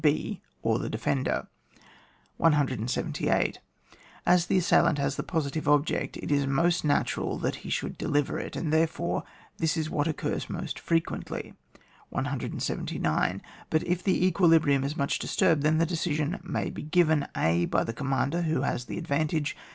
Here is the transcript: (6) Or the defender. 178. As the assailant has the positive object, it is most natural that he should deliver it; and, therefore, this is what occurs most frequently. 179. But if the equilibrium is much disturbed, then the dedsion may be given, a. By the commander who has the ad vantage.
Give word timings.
(6) 0.03 0.37
Or 0.63 0.79
the 0.79 0.89
defender. 0.89 1.47
178. 2.37 3.59
As 4.25 4.47
the 4.47 4.57
assailant 4.57 4.97
has 4.97 5.15
the 5.15 5.21
positive 5.21 5.67
object, 5.67 6.17
it 6.17 6.31
is 6.31 6.47
most 6.47 6.83
natural 6.83 7.37
that 7.37 7.57
he 7.57 7.69
should 7.69 7.99
deliver 7.99 8.39
it; 8.39 8.55
and, 8.55 8.73
therefore, 8.73 9.21
this 9.59 9.77
is 9.77 9.91
what 9.91 10.07
occurs 10.07 10.49
most 10.49 10.79
frequently. 10.79 11.53
179. 12.09 13.43
But 13.69 13.83
if 13.83 14.01
the 14.03 14.25
equilibrium 14.25 14.83
is 14.83 14.97
much 14.97 15.19
disturbed, 15.19 15.61
then 15.61 15.77
the 15.77 15.85
dedsion 15.85 16.39
may 16.43 16.71
be 16.71 16.81
given, 16.81 17.27
a. 17.37 17.65
By 17.65 17.83
the 17.83 17.93
commander 17.93 18.41
who 18.41 18.61
has 18.61 18.85
the 18.85 18.97
ad 18.97 19.07
vantage. 19.07 19.55